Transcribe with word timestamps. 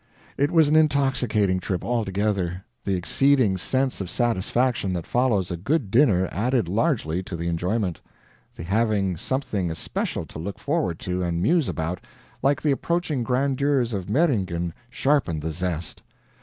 It 0.35 0.49
was 0.49 0.67
an 0.67 0.75
intoxicating 0.75 1.59
trip 1.59 1.85
altogether; 1.85 2.65
the 2.83 2.95
exceeding 2.95 3.55
sense 3.55 4.01
of 4.01 4.09
satisfaction 4.09 4.93
that 4.93 5.05
follows 5.05 5.51
a 5.51 5.57
good 5.57 5.91
dinner 5.91 6.27
added 6.31 6.67
largely 6.67 7.21
to 7.21 7.35
the 7.35 7.47
enjoyment; 7.47 8.01
the 8.55 8.63
having 8.63 9.15
something 9.15 9.69
especial 9.69 10.25
to 10.25 10.39
look 10.39 10.57
forward 10.57 10.97
to 11.01 11.21
and 11.21 11.39
muse 11.39 11.69
about, 11.69 12.03
like 12.41 12.63
the 12.63 12.71
approaching 12.71 13.21
grandeurs 13.21 13.93
of 13.93 14.09
Meiringen, 14.09 14.73
sharpened 14.89 15.43
the 15.43 15.51
zest. 15.51 16.01